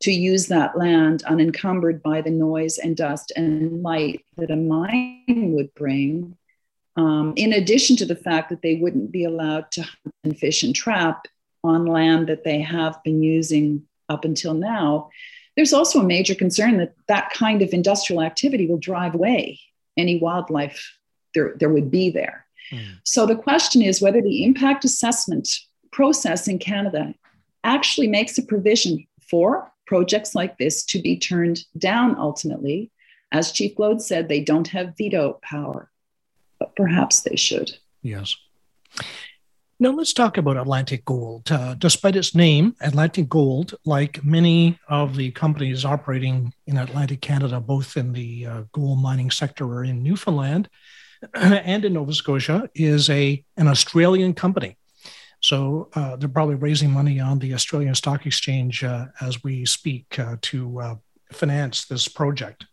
to 0.01 0.11
use 0.11 0.47
that 0.47 0.75
land 0.75 1.21
unencumbered 1.25 2.01
by 2.01 2.21
the 2.21 2.31
noise 2.31 2.79
and 2.79 2.97
dust 2.97 3.31
and 3.35 3.83
light 3.83 4.25
that 4.37 4.49
a 4.49 4.55
mine 4.55 5.53
would 5.53 5.71
bring. 5.75 6.35
Um, 6.95 7.33
in 7.35 7.53
addition 7.53 7.95
to 7.97 8.05
the 8.05 8.15
fact 8.15 8.49
that 8.49 8.63
they 8.63 8.75
wouldn't 8.75 9.11
be 9.11 9.23
allowed 9.23 9.69
to 9.73 9.83
hunt 9.83 10.15
and 10.23 10.37
fish 10.37 10.63
and 10.63 10.75
trap 10.75 11.27
on 11.63 11.85
land 11.85 12.27
that 12.27 12.43
they 12.43 12.59
have 12.61 13.03
been 13.03 13.21
using 13.21 13.83
up 14.09 14.25
until 14.25 14.55
now 14.55 15.11
there's 15.55 15.73
also 15.73 15.99
a 15.99 16.05
major 16.05 16.35
concern 16.35 16.77
that 16.77 16.93
that 17.07 17.31
kind 17.31 17.61
of 17.61 17.73
industrial 17.73 18.21
activity 18.21 18.67
will 18.67 18.77
drive 18.77 19.13
away 19.15 19.59
any 19.97 20.17
wildlife 20.17 20.97
there, 21.33 21.53
there 21.57 21.69
would 21.69 21.91
be 21.91 22.09
there. 22.09 22.45
Mm. 22.71 22.99
So 23.03 23.25
the 23.25 23.35
question 23.35 23.81
is 23.81 24.01
whether 24.01 24.21
the 24.21 24.43
impact 24.43 24.85
assessment 24.85 25.49
process 25.91 26.47
in 26.47 26.59
Canada 26.59 27.13
actually 27.63 28.07
makes 28.07 28.37
a 28.37 28.43
provision 28.43 29.05
for 29.21 29.71
projects 29.85 30.33
like 30.35 30.57
this 30.57 30.83
to 30.85 31.01
be 31.01 31.17
turned 31.17 31.65
down 31.77 32.17
ultimately. 32.17 32.91
As 33.31 33.51
Chief 33.51 33.75
Glode 33.75 34.01
said, 34.01 34.27
they 34.27 34.41
don't 34.41 34.67
have 34.69 34.97
veto 34.97 35.39
power, 35.41 35.89
but 36.59 36.75
perhaps 36.75 37.21
they 37.21 37.35
should. 37.35 37.75
Yes. 38.01 38.35
Now 39.79 39.89
let's 39.89 40.13
talk 40.13 40.37
about 40.37 40.57
Atlantic 40.57 41.03
Gold. 41.03 41.51
Uh, 41.51 41.73
despite 41.73 42.15
its 42.15 42.35
name, 42.35 42.75
Atlantic 42.79 43.27
Gold, 43.27 43.73
like 43.85 44.23
many 44.23 44.79
of 44.87 45.15
the 45.15 45.31
companies 45.31 45.83
operating 45.83 46.53
in 46.67 46.77
Atlantic 46.77 47.21
Canada, 47.21 47.59
both 47.59 47.97
in 47.97 48.13
the 48.13 48.45
uh, 48.45 48.61
gold 48.71 49.01
mining 49.01 49.31
sector 49.31 49.65
or 49.65 49.83
in 49.83 50.03
Newfoundland 50.03 50.69
and 51.33 51.83
in 51.83 51.93
Nova 51.93 52.13
Scotia, 52.13 52.69
is 52.75 53.09
a 53.09 53.43
an 53.57 53.67
Australian 53.67 54.33
company. 54.33 54.77
So 55.39 55.89
uh, 55.95 56.15
they're 56.17 56.29
probably 56.29 56.55
raising 56.55 56.91
money 56.91 57.19
on 57.19 57.39
the 57.39 57.53
Australian 57.53 57.95
Stock 57.95 58.25
Exchange 58.25 58.83
uh, 58.83 59.07
as 59.19 59.43
we 59.43 59.65
speak 59.65 60.17
uh, 60.19 60.37
to 60.43 60.79
uh, 60.79 60.95
finance 61.31 61.85
this 61.85 62.07
project. 62.07 62.65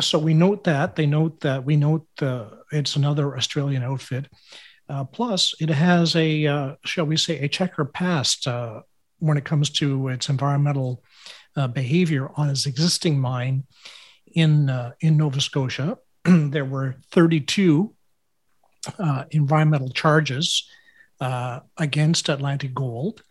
so 0.00 0.18
we 0.18 0.34
note 0.34 0.64
that 0.64 0.96
they 0.96 1.06
note 1.06 1.40
that 1.40 1.64
we 1.64 1.76
note 1.76 2.06
that 2.18 2.50
it's 2.70 2.96
another 2.96 3.36
Australian 3.36 3.82
outfit. 3.82 4.28
Uh, 4.92 5.04
plus, 5.04 5.54
it 5.58 5.70
has 5.70 6.14
a, 6.16 6.46
uh, 6.46 6.74
shall 6.84 7.06
we 7.06 7.16
say, 7.16 7.38
a 7.38 7.48
checker 7.48 7.82
past 7.82 8.46
uh, 8.46 8.82
when 9.20 9.38
it 9.38 9.44
comes 9.44 9.70
to 9.70 10.08
its 10.08 10.28
environmental 10.28 11.02
uh, 11.56 11.66
behavior 11.66 12.30
on 12.36 12.50
its 12.50 12.66
existing 12.66 13.18
mine 13.18 13.64
in, 14.34 14.68
uh, 14.68 14.92
in 15.00 15.16
Nova 15.16 15.40
Scotia. 15.40 15.96
there 16.24 16.66
were 16.66 16.96
32 17.10 17.94
uh, 18.98 19.24
environmental 19.30 19.88
charges 19.88 20.68
against 21.78 22.28
Atlantic 22.28 22.74
Gold. 22.74 23.22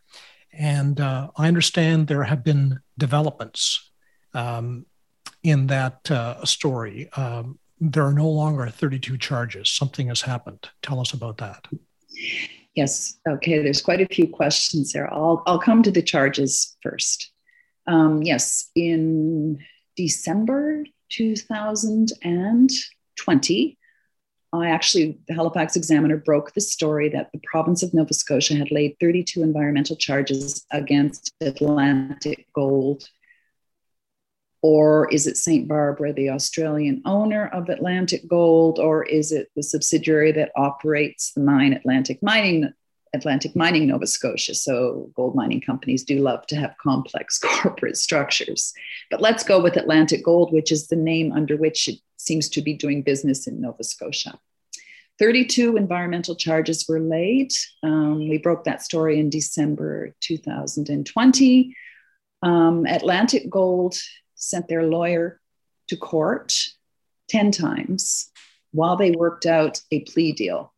And 0.54 1.00
I 1.00 1.30
understand 1.38 2.08
there 2.08 2.24
have 2.24 2.44
been 2.44 2.80
developments 2.98 3.92
um, 4.34 4.86
in 5.44 5.68
that 5.68 6.40
story. 6.46 7.12
Um, 7.12 7.60
there 7.82 8.06
are 8.06 8.14
no 8.14 8.30
longer 8.30 8.70
32 8.70 9.18
charges. 9.18 9.70
Something 9.72 10.10
has 10.10 10.22
happened. 10.22 10.70
Tell 10.84 11.00
us 11.00 11.14
about 11.14 11.40
that. 11.40 11.66
Yes. 12.76 13.18
Okay. 13.28 13.58
There's 13.62 13.82
quite 13.82 14.02
a 14.02 14.06
few 14.06 14.28
questions 14.28 14.94
there. 14.94 15.12
I'll, 15.12 15.42
I'll 15.48 15.60
come 15.60 15.82
to 15.84 15.92
the 15.92 16.04
charges 16.04 16.78
first. 16.84 17.32
Um, 17.88 18.22
yes. 18.22 18.70
In 18.76 19.58
December 19.98 20.86
2020, 21.10 23.78
I 24.54 24.70
actually, 24.70 25.18
the 25.28 25.34
Halifax 25.34 25.76
Examiner 25.76 26.18
broke 26.18 26.54
the 26.54 26.62
story 26.62 27.10
that 27.10 27.32
the 27.34 27.42
province 27.44 27.84
of 27.84 27.96
Nova 27.96 28.14
Scotia 28.14 28.56
had 28.56 28.70
laid 28.70 28.96
32 29.00 29.42
environmental 29.42 29.96
charges 29.96 30.68
against 30.72 31.34
Atlantic 31.42 32.46
Gold 32.54 33.10
or 34.62 35.12
is 35.12 35.26
it 35.26 35.38
St. 35.38 35.68
Barbara, 35.68 36.14
the 36.14 36.30
Australian 36.30 37.02
owner 37.06 37.48
of 37.48 37.70
Atlantic 37.70 38.28
Gold? 38.28 38.80
Or 38.80 39.04
is 39.04 39.32
it 39.32 39.50
the 39.56 39.64
subsidiary 39.64 40.32
that 40.34 40.52
operates 40.56 41.34
the 41.34 41.42
mine, 41.42 41.74
Atlantic 41.74 42.22
Mining, 42.22 42.72
Atlantic 43.14 43.56
Mining 43.56 43.88
Nova 43.88 44.06
Scotia? 44.06 44.54
So 44.54 45.10
gold 45.16 45.36
mining 45.36 45.62
companies 45.62 46.04
do 46.04 46.20
love 46.20 46.46
to 46.48 46.56
have 46.56 46.76
complex 46.82 47.40
corporate 47.44 47.98
structures. 47.98 48.72
But 49.10 49.22
let's 49.22 49.44
go 49.44 49.60
with 49.60 49.78
Atlantic 49.78 50.24
Gold, 50.24 50.54
which 50.54 50.72
is 50.72 50.88
the 50.88 50.96
name 50.96 51.32
under 51.32 51.58
which 51.58 51.88
it 51.88 52.00
seems 52.18 52.48
to 52.50 52.62
be 52.62 52.76
doing 52.76 53.02
business 53.02 53.48
in 53.48 53.62
Nova 53.62 53.84
Scotia. 53.84 54.40
32 55.18 55.76
environmental 55.76 56.36
charges 56.36 56.88
were 56.88 57.00
laid. 57.00 57.52
Um, 57.82 58.30
we 58.30 58.38
broke 58.38 58.64
that 58.66 58.84
story 58.84 59.20
in 59.20 59.30
December 59.30 60.16
2020. 60.22 61.76
Um, 62.44 62.86
Atlantic 62.88 63.50
Gold 63.50 63.96
sent 64.42 64.68
their 64.68 64.84
lawyer 64.84 65.40
to 65.88 65.96
court 65.96 66.54
10 67.30 67.52
times 67.52 68.30
while 68.72 68.98
they 68.98 69.12
worked 69.12 69.46
out 69.46 69.82
a 69.92 70.02
plea 70.02 70.32
deal. 70.32 70.74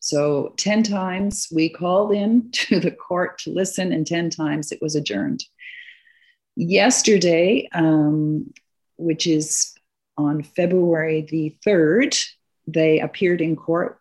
So 0.00 0.54
10 0.56 0.82
times 0.82 1.48
we 1.52 1.68
called 1.68 2.12
in 2.12 2.50
to 2.52 2.80
the 2.80 2.90
court 2.90 3.38
to 3.40 3.50
listen, 3.50 3.92
and 3.92 4.06
10 4.06 4.30
times 4.30 4.72
it 4.72 4.82
was 4.82 4.94
adjourned. 4.94 5.44
Yesterday, 6.56 7.68
um, 7.72 8.52
which 8.96 9.26
is 9.26 9.74
on 10.16 10.42
February 10.42 11.22
the 11.22 11.56
3rd, 11.66 12.18
they 12.66 13.00
appeared 13.00 13.40
in 13.40 13.56
court. 13.56 14.00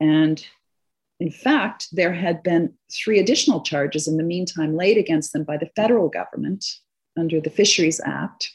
And 0.00 0.44
in 1.20 1.30
fact, 1.30 1.86
there 1.92 2.12
had 2.12 2.42
been 2.42 2.74
three 2.92 3.20
additional 3.20 3.60
charges 3.60 4.08
in 4.08 4.16
the 4.16 4.24
meantime 4.24 4.74
laid 4.74 4.98
against 4.98 5.32
them 5.32 5.44
by 5.44 5.56
the 5.56 5.70
federal 5.76 6.08
government 6.08 6.64
under 7.16 7.40
the 7.40 7.50
Fisheries 7.50 8.00
Act. 8.04 8.52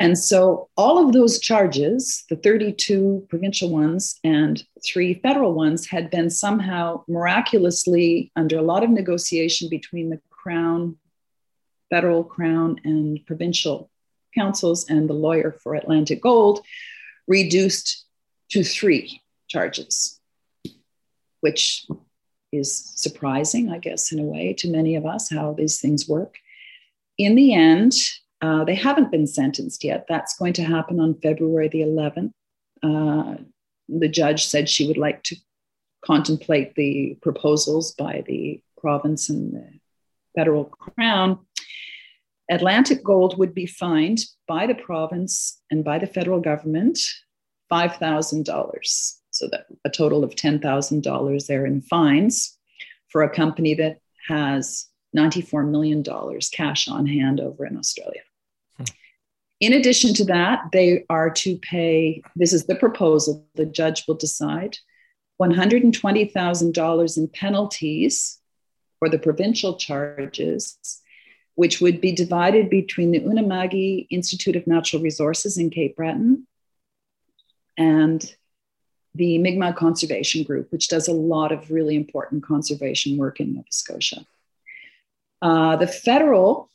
And 0.00 0.16
so 0.16 0.68
all 0.76 1.04
of 1.04 1.12
those 1.12 1.40
charges, 1.40 2.24
the 2.28 2.36
32 2.36 3.26
provincial 3.28 3.70
ones 3.70 4.20
and 4.22 4.62
three 4.84 5.14
federal 5.14 5.54
ones, 5.54 5.86
had 5.88 6.08
been 6.10 6.30
somehow 6.30 7.02
miraculously, 7.08 8.30
under 8.36 8.58
a 8.58 8.62
lot 8.62 8.84
of 8.84 8.90
negotiation 8.90 9.68
between 9.68 10.10
the 10.10 10.20
Crown, 10.30 10.96
federal 11.90 12.22
Crown, 12.22 12.80
and 12.84 13.18
provincial 13.26 13.90
counsels 14.34 14.88
and 14.88 15.08
the 15.08 15.14
lawyer 15.14 15.58
for 15.62 15.74
Atlantic 15.74 16.22
Gold, 16.22 16.64
reduced 17.26 18.06
to 18.50 18.62
three 18.62 19.20
charges, 19.48 20.20
which 21.40 21.86
is 22.52 22.92
surprising, 22.94 23.70
I 23.70 23.78
guess, 23.78 24.12
in 24.12 24.20
a 24.20 24.24
way, 24.24 24.54
to 24.54 24.70
many 24.70 24.94
of 24.94 25.04
us, 25.04 25.28
how 25.28 25.54
these 25.54 25.80
things 25.80 26.08
work 26.08 26.38
in 27.18 27.34
the 27.34 27.52
end, 27.54 27.92
uh, 28.40 28.64
they 28.64 28.74
haven't 28.74 29.10
been 29.10 29.26
sentenced 29.26 29.82
yet. 29.84 30.06
That's 30.08 30.36
going 30.38 30.52
to 30.54 30.62
happen 30.62 31.00
on 31.00 31.20
February 31.20 31.68
the 31.68 31.80
11th. 31.80 32.32
Uh, 32.82 33.42
the 33.88 34.08
judge 34.08 34.46
said 34.46 34.68
she 34.68 34.86
would 34.86 34.96
like 34.96 35.22
to 35.24 35.36
contemplate 36.04 36.74
the 36.76 37.18
proposals 37.20 37.92
by 37.92 38.22
the 38.26 38.62
province 38.80 39.28
and 39.28 39.52
the 39.52 39.68
federal 40.36 40.64
crown. 40.64 41.40
Atlantic 42.48 43.02
Gold 43.02 43.36
would 43.38 43.52
be 43.52 43.66
fined 43.66 44.20
by 44.46 44.66
the 44.66 44.74
province 44.74 45.60
and 45.70 45.84
by 45.84 45.98
the 45.98 46.06
federal 46.06 46.40
government 46.40 46.98
$5,000. 47.70 49.14
So 49.30 49.48
that 49.48 49.66
a 49.84 49.90
total 49.90 50.24
of 50.24 50.34
$10,000 50.34 51.46
there 51.46 51.66
in 51.66 51.82
fines 51.82 52.56
for 53.08 53.22
a 53.22 53.34
company 53.34 53.74
that 53.74 53.98
has 54.28 54.86
$94 55.16 55.68
million 55.68 56.04
cash 56.52 56.88
on 56.88 57.06
hand 57.06 57.40
over 57.40 57.66
in 57.66 57.76
Australia. 57.76 58.20
Hmm. 58.76 58.84
In 59.60 59.72
addition 59.72 60.14
to 60.14 60.24
that, 60.26 60.66
they 60.72 61.04
are 61.08 61.30
to 61.30 61.56
pay 61.58 62.22
this 62.36 62.52
is 62.52 62.66
the 62.66 62.74
proposal, 62.74 63.46
the 63.54 63.66
judge 63.66 64.04
will 64.06 64.14
decide 64.14 64.78
$120,000 65.40 67.16
in 67.16 67.28
penalties 67.28 68.38
for 68.98 69.08
the 69.08 69.18
provincial 69.18 69.76
charges, 69.76 70.76
which 71.54 71.80
would 71.80 72.00
be 72.00 72.12
divided 72.12 72.68
between 72.68 73.12
the 73.12 73.20
Unama'ki 73.20 74.06
Institute 74.10 74.56
of 74.56 74.66
Natural 74.66 75.02
Resources 75.02 75.56
in 75.56 75.70
Cape 75.70 75.96
Breton 75.96 76.46
and 77.76 78.34
the 79.14 79.38
Mi'kmaq 79.38 79.76
Conservation 79.76 80.42
Group, 80.42 80.70
which 80.70 80.88
does 80.88 81.08
a 81.08 81.12
lot 81.12 81.52
of 81.52 81.70
really 81.70 81.96
important 81.96 82.44
conservation 82.44 83.16
work 83.16 83.40
in 83.40 83.54
Nova 83.54 83.66
Scotia. 83.70 84.26
Uh, 85.40 85.76
the 85.76 85.86
federal 85.86 86.70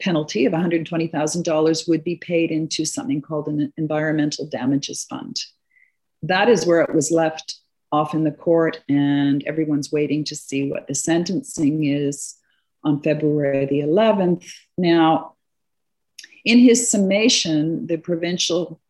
penalty 0.00 0.46
of 0.46 0.52
$120,000 0.52 1.88
would 1.88 2.04
be 2.04 2.16
paid 2.16 2.50
into 2.50 2.84
something 2.84 3.22
called 3.22 3.48
an 3.48 3.72
environmental 3.76 4.46
damages 4.46 5.04
fund. 5.04 5.40
That 6.22 6.48
is 6.48 6.66
where 6.66 6.82
it 6.82 6.94
was 6.94 7.10
left 7.10 7.56
off 7.92 8.14
in 8.14 8.24
the 8.24 8.30
court, 8.30 8.82
and 8.88 9.42
everyone's 9.44 9.92
waiting 9.92 10.24
to 10.24 10.36
see 10.36 10.70
what 10.70 10.86
the 10.86 10.94
sentencing 10.94 11.84
is 11.84 12.36
on 12.82 13.00
February 13.02 13.66
the 13.66 13.80
11th. 13.80 14.52
Now, 14.76 15.34
In 16.44 16.58
his 16.58 16.88
summation, 16.88 17.86
the 17.88 17.96
provincial 17.96 18.80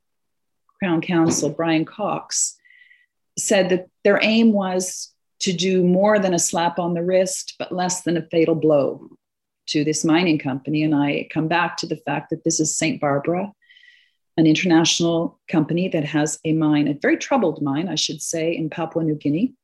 Crown 0.78 1.00
Counsel, 1.00 1.48
Brian 1.48 1.86
Cox, 1.86 2.58
said 3.38 3.70
that 3.70 3.88
their 4.04 4.18
aim 4.22 4.52
was 4.52 5.14
to 5.40 5.52
do 5.52 5.82
more 5.82 6.18
than 6.18 6.34
a 6.34 6.38
slap 6.38 6.78
on 6.78 6.94
the 6.94 7.02
wrist, 7.02 7.54
but 7.58 7.72
less 7.72 8.02
than 8.02 8.16
a 8.16 8.26
fatal 8.30 8.54
blow 8.54 9.08
to 9.66 9.84
this 9.84 10.04
mining 10.04 10.38
company. 10.38 10.82
And 10.82 10.94
I 10.94 11.28
come 11.32 11.48
back 11.48 11.76
to 11.78 11.86
the 11.86 11.96
fact 11.96 12.30
that 12.30 12.44
this 12.44 12.60
is 12.60 12.76
St. 12.76 13.00
Barbara, 13.00 13.52
an 14.36 14.46
international 14.46 15.38
company 15.48 15.88
that 15.88 16.04
has 16.04 16.38
a 16.44 16.52
mine, 16.52 16.88
a 16.88 16.94
very 16.94 17.16
troubled 17.16 17.62
mine, 17.62 17.88
I 17.88 17.96
should 17.96 18.22
say, 18.22 18.56
in 18.56 18.70
Papua 18.70 19.04
New 19.04 19.14
Guinea, 19.14 19.54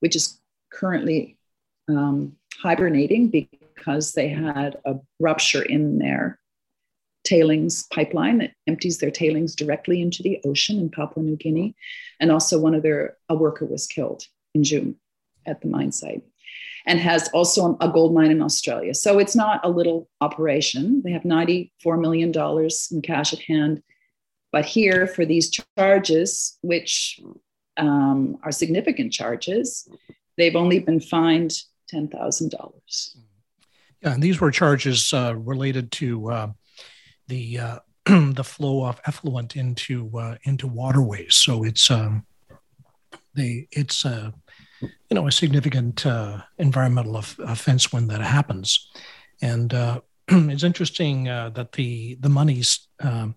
which 0.00 0.14
is 0.14 0.40
currently 0.70 1.36
um, 1.88 2.36
hibernating 2.60 3.28
because 3.28 4.12
they 4.12 4.28
had 4.28 4.76
a 4.84 4.96
rupture 5.18 5.62
in 5.62 5.98
their 5.98 6.38
tailings 7.24 7.86
pipeline 7.92 8.38
that 8.38 8.52
empties 8.66 8.98
their 8.98 9.10
tailings 9.10 9.54
directly 9.54 10.00
into 10.00 10.22
the 10.22 10.40
ocean 10.44 10.78
in 10.78 10.88
Papua 10.88 11.24
New 11.24 11.36
Guinea. 11.36 11.74
And 12.20 12.30
also, 12.30 12.58
one 12.58 12.74
of 12.74 12.82
their, 12.82 13.16
a 13.28 13.34
worker 13.34 13.64
was 13.64 13.86
killed 13.86 14.24
in 14.54 14.64
June 14.64 14.96
at 15.46 15.60
the 15.60 15.68
mine 15.68 15.92
site 15.92 16.22
and 16.86 16.98
has 16.98 17.28
also 17.34 17.76
a 17.80 17.88
gold 17.88 18.14
mine 18.14 18.30
in 18.30 18.42
Australia. 18.42 18.94
So 18.94 19.18
it's 19.18 19.36
not 19.36 19.60
a 19.62 19.68
little 19.68 20.08
operation. 20.20 21.02
They 21.04 21.12
have 21.12 21.22
$94 21.22 22.00
million 22.00 22.32
in 22.90 23.02
cash 23.02 23.32
at 23.32 23.40
hand. 23.40 23.82
But 24.52 24.64
here, 24.64 25.06
for 25.06 25.26
these 25.26 25.50
charges, 25.76 26.58
which 26.62 27.20
um, 27.76 28.38
are 28.42 28.50
significant 28.50 29.12
charges, 29.12 29.86
they've 30.38 30.56
only 30.56 30.78
been 30.78 31.00
fined 31.00 31.52
$10,000. 31.92 33.16
Yeah, 34.02 34.14
and 34.14 34.22
these 34.22 34.40
were 34.40 34.50
charges 34.50 35.12
uh, 35.12 35.34
related 35.36 35.92
to 35.92 36.30
uh, 36.30 36.52
the 37.26 37.58
uh, 37.58 37.78
the 38.06 38.44
flow 38.44 38.86
of 38.86 39.00
effluent 39.06 39.56
into 39.56 40.10
uh, 40.16 40.36
into 40.44 40.66
waterways. 40.66 41.34
So 41.34 41.64
it's 41.64 41.90
um, 41.90 42.24
it's 43.34 44.04
uh, 44.04 44.30
you 44.80 44.90
know 45.14 45.26
a 45.26 45.32
significant 45.32 46.06
uh, 46.06 46.42
environmental 46.58 47.16
offense 47.16 47.92
when 47.92 48.06
that 48.08 48.20
happens, 48.20 48.90
and 49.42 49.72
uh, 49.74 50.00
it's 50.28 50.62
interesting 50.62 51.28
uh, 51.28 51.50
that 51.50 51.72
the 51.72 52.16
the 52.20 52.28
monies 52.28 52.88
um, 53.00 53.34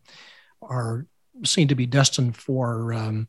are 0.62 1.06
seem 1.44 1.68
to 1.68 1.76
be 1.76 1.86
destined 1.86 2.36
for. 2.38 2.94
Um, 2.94 3.28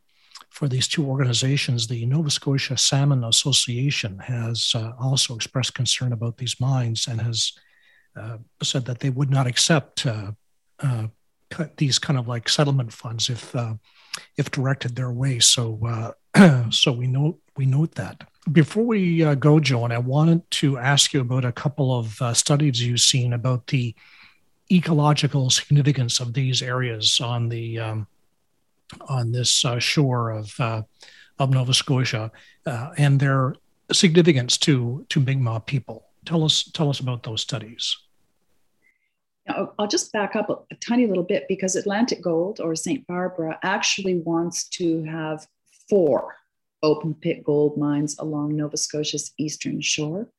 for 0.49 0.67
these 0.67 0.87
two 0.87 1.07
organizations, 1.07 1.87
the 1.87 2.05
Nova 2.05 2.29
Scotia 2.29 2.77
Salmon 2.77 3.23
Association 3.23 4.19
has 4.19 4.73
uh, 4.75 4.91
also 4.99 5.33
expressed 5.33 5.73
concern 5.73 6.13
about 6.13 6.37
these 6.37 6.59
mines 6.59 7.07
and 7.07 7.19
has 7.19 7.53
uh, 8.15 8.37
said 8.61 8.85
that 8.85 8.99
they 8.99 9.09
would 9.09 9.31
not 9.31 9.47
accept 9.47 10.05
uh, 10.05 10.31
these 11.77 11.97
kind 11.97 12.19
of 12.19 12.27
like 12.27 12.47
settlement 12.49 12.93
funds 12.93 13.31
if 13.31 13.55
if 14.37 14.51
directed 14.51 14.95
their 14.95 15.11
way. 15.11 15.39
So 15.39 16.13
so 16.69 16.91
we 16.91 17.07
note 17.07 17.39
we 17.55 17.65
note 17.65 17.95
that. 17.95 18.23
Before 18.51 18.83
we 18.83 19.23
uh, 19.23 19.35
go, 19.35 19.59
Joan, 19.59 19.91
I 19.91 19.99
wanted 19.99 20.49
to 20.51 20.77
ask 20.77 21.13
you 21.13 21.21
about 21.21 21.45
a 21.45 21.51
couple 21.51 21.97
of 21.97 22.21
uh, 22.21 22.33
studies 22.33 22.81
you've 22.81 22.99
seen 22.99 23.33
about 23.33 23.67
the 23.67 23.95
ecological 24.71 25.49
significance 25.49 26.19
of 26.19 26.33
these 26.33 26.61
areas 26.61 27.19
on 27.21 27.49
the 27.49 27.79
um, 27.79 28.07
on 29.07 29.31
this 29.31 29.63
uh, 29.63 29.79
shore 29.79 30.31
of 30.31 30.59
of 31.39 31.49
Nova 31.49 31.73
Scotia 31.73 32.31
and 32.65 33.19
their 33.19 33.55
significance 33.91 34.57
to 34.59 35.05
to 35.09 35.19
Mi'kmaq 35.19 35.65
people. 35.65 36.05
Tell 36.25 36.43
us 36.43 36.63
tell 36.73 36.89
us 36.89 36.99
about 36.99 37.23
those 37.23 37.41
studies. 37.41 37.97
I'll 39.77 39.87
just 39.87 40.11
back 40.13 40.35
up 40.35 40.49
a, 40.49 40.75
tiny 40.75 41.05
little 41.05 41.23
bit 41.23 41.45
because 41.49 41.75
Atlantic 41.75 42.21
Gold 42.21 42.61
or 42.61 42.75
St. 42.75 43.05
Barbara 43.07 43.59
actually 43.61 44.19
wants 44.19 44.69
to 44.69 45.03
have 45.03 45.45
four 45.89 46.35
open 46.81 47.13
pit 47.13 47.43
gold 47.43 47.77
mines 47.77 48.17
along 48.19 48.55
Nova 48.55 48.77
Scotia's 48.77 49.33
eastern 49.37 49.81
shore, 49.81 50.29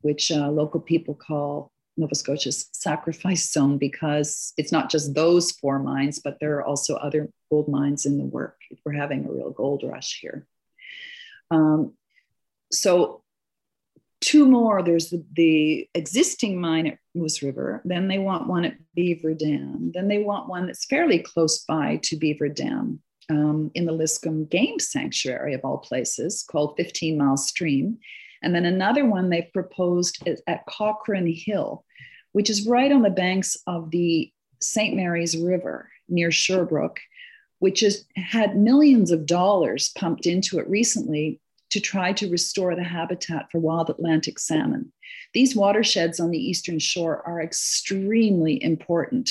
which 0.00 0.32
uh, 0.32 0.50
local 0.50 0.80
people 0.80 1.14
call 1.14 1.70
Nova 1.96 2.14
Scotia's 2.14 2.68
sacrifice 2.72 3.50
zone 3.50 3.76
because 3.76 4.54
it's 4.56 4.72
not 4.72 4.90
just 4.90 5.14
those 5.14 5.52
four 5.52 5.78
mines, 5.78 6.18
but 6.18 6.38
there 6.40 6.56
are 6.56 6.64
also 6.64 6.96
other 6.96 7.28
gold 7.50 7.68
mines 7.68 8.06
in 8.06 8.16
the 8.16 8.24
work. 8.24 8.56
We're 8.84 8.92
having 8.92 9.26
a 9.26 9.32
real 9.32 9.50
gold 9.50 9.84
rush 9.84 10.20
here. 10.20 10.46
Um, 11.50 11.92
so 12.72 13.22
two 14.22 14.46
more. 14.46 14.82
There's 14.82 15.10
the, 15.10 15.22
the, 15.34 15.88
existing 15.94 16.58
mine 16.58 16.86
at 16.86 16.98
Moose 17.14 17.42
River. 17.42 17.82
Then 17.84 18.08
they 18.08 18.18
want 18.18 18.48
one 18.48 18.64
at 18.64 18.78
Beaver 18.94 19.34
Dam. 19.34 19.90
Then 19.92 20.08
they 20.08 20.18
want 20.18 20.48
one 20.48 20.66
that's 20.66 20.86
fairly 20.86 21.18
close 21.18 21.64
by 21.64 22.00
to 22.04 22.16
Beaver 22.16 22.48
Dam 22.48 23.02
um, 23.30 23.70
in 23.74 23.84
the 23.84 23.92
Liscombe 23.92 24.46
Game 24.46 24.78
Sanctuary, 24.78 25.54
of 25.54 25.64
all 25.64 25.78
places, 25.78 26.44
called 26.48 26.74
15 26.76 27.16
Mile 27.16 27.36
Stream. 27.36 27.98
And 28.42 28.54
then 28.54 28.64
another 28.64 29.04
one 29.04 29.30
they've 29.30 29.52
proposed 29.52 30.26
at 30.46 30.66
Cochrane 30.66 31.32
Hill, 31.32 31.84
which 32.32 32.50
is 32.50 32.66
right 32.66 32.90
on 32.90 33.02
the 33.02 33.10
banks 33.10 33.56
of 33.66 33.90
the 33.90 34.32
St. 34.60 34.96
Mary's 34.96 35.36
River 35.36 35.90
near 36.08 36.30
Sherbrooke, 36.30 37.00
which 37.60 37.80
has 37.80 38.04
had 38.16 38.56
millions 38.56 39.10
of 39.10 39.26
dollars 39.26 39.92
pumped 39.96 40.26
into 40.26 40.58
it 40.58 40.68
recently 40.68 41.40
to 41.70 41.80
try 41.80 42.12
to 42.12 42.28
restore 42.28 42.74
the 42.74 42.82
habitat 42.82 43.50
for 43.50 43.58
wild 43.58 43.88
Atlantic 43.88 44.38
salmon. 44.38 44.92
These 45.32 45.56
watersheds 45.56 46.20
on 46.20 46.30
the 46.30 46.38
eastern 46.38 46.78
shore 46.78 47.22
are 47.26 47.40
extremely 47.40 48.62
important 48.62 49.30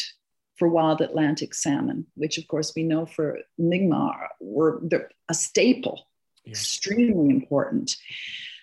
for 0.62 0.67
wild 0.67 1.02
Atlantic 1.02 1.56
salmon, 1.56 2.06
which 2.13 2.38
of 2.38 2.47
course 2.47 2.74
we 2.76 2.84
know 2.84 3.04
for 3.04 3.39
Mi'kmaq 3.58 4.28
were 4.39 4.80
a 5.28 5.34
staple, 5.34 6.08
yes. 6.45 6.58
extremely 6.58 7.32
important. 7.32 7.97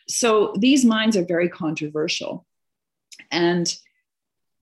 So 0.07 0.55
these 0.57 0.85
mines 0.85 1.17
are 1.17 1.25
very 1.25 1.49
controversial. 1.49 2.47
And 3.33 3.77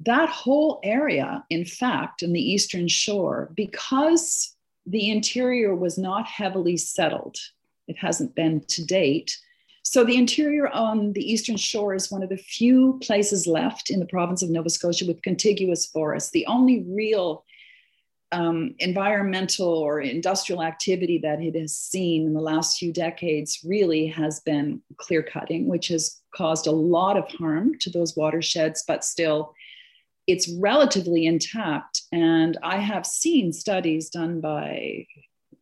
that 0.00 0.30
whole 0.30 0.80
area, 0.82 1.44
in 1.50 1.66
fact, 1.66 2.22
in 2.22 2.32
the 2.32 2.40
eastern 2.40 2.88
shore, 2.88 3.50
because 3.54 4.56
the 4.86 5.10
interior 5.10 5.74
was 5.74 5.98
not 5.98 6.26
heavily 6.26 6.78
settled, 6.78 7.36
it 7.86 7.98
hasn't 7.98 8.34
been 8.34 8.64
to 8.68 8.82
date. 8.82 9.36
So 9.96 10.04
the 10.04 10.18
interior 10.18 10.68
on 10.68 11.14
the 11.14 11.22
eastern 11.22 11.56
shore 11.56 11.94
is 11.94 12.10
one 12.10 12.22
of 12.22 12.28
the 12.28 12.36
few 12.36 13.00
places 13.02 13.46
left 13.46 13.88
in 13.88 13.98
the 13.98 14.04
province 14.04 14.42
of 14.42 14.50
Nova 14.50 14.68
Scotia 14.68 15.06
with 15.06 15.22
contiguous 15.22 15.86
forests. 15.86 16.32
The 16.32 16.44
only 16.44 16.84
real 16.86 17.46
um, 18.30 18.74
environmental 18.78 19.66
or 19.66 20.02
industrial 20.02 20.62
activity 20.62 21.16
that 21.22 21.40
it 21.40 21.58
has 21.58 21.74
seen 21.74 22.26
in 22.26 22.34
the 22.34 22.42
last 22.42 22.76
few 22.76 22.92
decades 22.92 23.60
really 23.64 24.06
has 24.08 24.40
been 24.40 24.82
clear 24.98 25.22
cutting, 25.22 25.66
which 25.66 25.88
has 25.88 26.20
caused 26.34 26.66
a 26.66 26.72
lot 26.72 27.16
of 27.16 27.26
harm 27.30 27.78
to 27.78 27.88
those 27.88 28.14
watersheds, 28.18 28.84
but 28.86 29.02
still 29.02 29.54
it's 30.26 30.52
relatively 30.60 31.24
intact. 31.24 32.02
And 32.12 32.58
I 32.62 32.76
have 32.76 33.06
seen 33.06 33.50
studies 33.50 34.10
done 34.10 34.42
by 34.42 35.06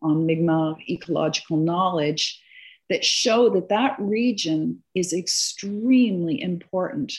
on 0.02 0.26
Mi'kmaq 0.26 0.80
ecological 0.90 1.56
knowledge 1.56 2.40
that 2.90 3.04
show 3.04 3.48
that 3.50 3.68
that 3.70 3.96
region 3.98 4.82
is 4.94 5.12
extremely 5.12 6.40
important 6.40 7.12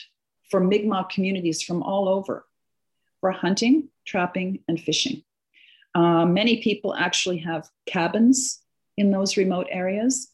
for 0.50 0.60
Mi'kmaq 0.60 1.10
communities 1.10 1.62
from 1.62 1.82
all 1.82 2.08
over 2.08 2.46
for 3.20 3.32
hunting, 3.32 3.88
trapping, 4.06 4.60
and 4.68 4.80
fishing. 4.80 5.22
Uh, 5.94 6.24
many 6.26 6.62
people 6.62 6.94
actually 6.94 7.38
have 7.38 7.68
cabins 7.86 8.60
in 8.96 9.10
those 9.10 9.36
remote 9.36 9.66
areas. 9.70 10.28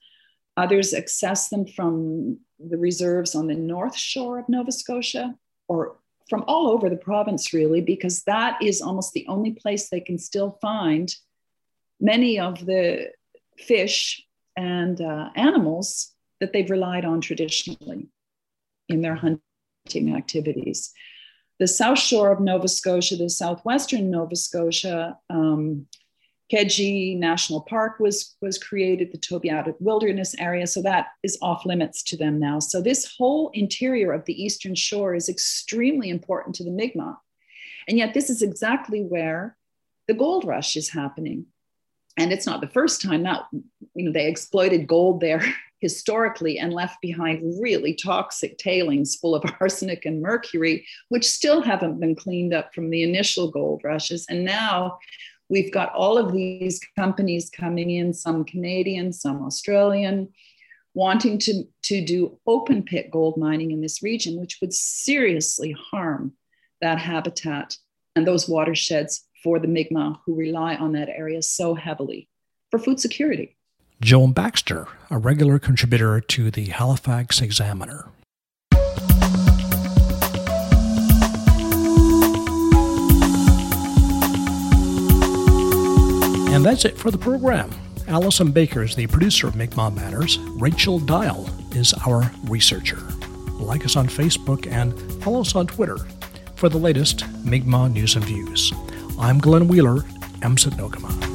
Others 0.56 0.92
access 0.92 1.48
them 1.48 1.66
from 1.66 2.38
the 2.58 2.76
reserves 2.76 3.34
on 3.34 3.46
the 3.46 3.54
north 3.54 3.96
shore 3.96 4.38
of 4.38 4.48
Nova 4.48 4.72
Scotia 4.72 5.34
or 5.68 5.96
from 6.28 6.44
all 6.46 6.68
over 6.68 6.90
the 6.90 6.96
province, 6.96 7.52
really, 7.52 7.80
because 7.80 8.22
that 8.24 8.60
is 8.62 8.80
almost 8.80 9.12
the 9.12 9.26
only 9.28 9.52
place 9.52 9.88
they 9.88 10.00
can 10.00 10.18
still 10.18 10.58
find 10.60 11.14
many 12.00 12.38
of 12.38 12.64
the 12.66 13.10
fish 13.56 14.26
and 14.56 15.00
uh, 15.00 15.30
animals 15.34 16.12
that 16.40 16.52
they've 16.52 16.70
relied 16.70 17.04
on 17.04 17.20
traditionally 17.20 18.08
in 18.88 19.02
their 19.02 19.14
hunting 19.14 20.14
activities. 20.14 20.92
The 21.58 21.68
south 21.68 21.98
shore 21.98 22.32
of 22.32 22.40
Nova 22.40 22.68
Scotia, 22.68 23.16
the 23.16 23.30
southwestern 23.30 24.10
Nova 24.10 24.34
Scotia, 24.34 25.18
um, 25.30 25.86
National 26.52 27.62
Park 27.62 27.98
was, 27.98 28.36
was 28.42 28.58
created, 28.58 29.10
the 29.10 29.18
Tobeatic 29.18 29.74
Wilderness 29.80 30.34
Area, 30.38 30.66
so 30.66 30.82
that 30.82 31.06
is 31.22 31.38
off 31.40 31.64
limits 31.64 32.02
to 32.02 32.16
them 32.16 32.38
now. 32.38 32.58
So, 32.58 32.82
this 32.82 33.14
whole 33.16 33.50
interior 33.54 34.12
of 34.12 34.26
the 34.26 34.42
eastern 34.42 34.74
shore 34.74 35.14
is 35.14 35.30
extremely 35.30 36.10
important 36.10 36.54
to 36.56 36.64
the 36.64 36.70
Mi'kmaq. 36.70 37.16
And 37.88 37.96
yet, 37.96 38.12
this 38.12 38.28
is 38.28 38.42
exactly 38.42 39.02
where 39.02 39.56
the 40.08 40.14
gold 40.14 40.44
rush 40.44 40.76
is 40.76 40.90
happening 40.90 41.46
and 42.18 42.32
it's 42.32 42.46
not 42.46 42.60
the 42.60 42.68
first 42.68 43.00
time 43.02 43.22
that 43.22 43.44
you 43.94 44.04
know 44.04 44.12
they 44.12 44.28
exploited 44.28 44.86
gold 44.86 45.20
there 45.20 45.42
historically 45.80 46.58
and 46.58 46.72
left 46.72 47.00
behind 47.02 47.60
really 47.60 47.92
toxic 47.94 48.56
tailings 48.56 49.16
full 49.16 49.34
of 49.34 49.42
arsenic 49.60 50.04
and 50.04 50.22
mercury, 50.22 50.86
which 51.08 51.28
still 51.28 51.60
haven't 51.60 51.98
been 51.98 52.14
cleaned 52.14 52.54
up 52.54 52.72
from 52.72 52.88
the 52.90 53.02
initial 53.02 53.50
gold 53.50 53.80
rushes. 53.82 54.24
And 54.28 54.44
now 54.44 54.98
we've 55.48 55.72
got 55.72 55.92
all 55.92 56.16
of 56.18 56.32
these 56.32 56.80
companies 56.96 57.50
coming 57.50 57.90
in, 57.90 58.14
some 58.14 58.44
Canadian, 58.44 59.12
some 59.12 59.42
Australian, 59.42 60.28
wanting 60.94 61.38
to, 61.38 61.64
to 61.82 62.04
do 62.04 62.38
open 62.46 62.84
pit 62.84 63.10
gold 63.10 63.36
mining 63.36 63.72
in 63.72 63.80
this 63.80 64.04
region, 64.04 64.40
which 64.40 64.58
would 64.60 64.72
seriously 64.72 65.74
harm 65.90 66.32
that 66.80 66.98
habitat 66.98 67.76
and 68.14 68.26
those 68.26 68.48
watersheds 68.48 69.24
for 69.42 69.58
the 69.58 69.68
Mi'kmaq 69.68 70.20
who 70.24 70.34
rely 70.34 70.76
on 70.76 70.92
that 70.92 71.08
area 71.08 71.42
so 71.42 71.74
heavily 71.74 72.28
for 72.70 72.78
food 72.78 73.00
security. 73.00 73.56
Joan 74.00 74.32
Baxter, 74.32 74.88
a 75.10 75.18
regular 75.18 75.58
contributor 75.58 76.20
to 76.20 76.50
the 76.50 76.66
Halifax 76.66 77.40
Examiner. 77.40 78.08
And 86.52 86.64
that's 86.64 86.84
it 86.84 86.98
for 86.98 87.10
the 87.10 87.18
program. 87.18 87.70
Allison 88.08 88.52
Baker 88.52 88.82
is 88.82 88.94
the 88.94 89.06
producer 89.06 89.46
of 89.46 89.56
Mi'kmaq 89.56 89.94
Matters. 89.94 90.38
Rachel 90.58 90.98
Dial 90.98 91.48
is 91.74 91.94
our 92.06 92.30
researcher. 92.44 92.98
Like 93.52 93.84
us 93.84 93.96
on 93.96 94.06
Facebook 94.08 94.70
and 94.70 94.92
follow 95.22 95.40
us 95.40 95.54
on 95.54 95.66
Twitter 95.66 95.96
for 96.56 96.68
the 96.68 96.78
latest 96.78 97.24
Mi'kmaq 97.44 97.92
news 97.92 98.16
and 98.16 98.24
views. 98.24 98.72
I'm 99.22 99.38
Glenn 99.38 99.68
Wheeler, 99.68 100.04
Msit 100.42 100.76
No'kmaq. 100.76 101.31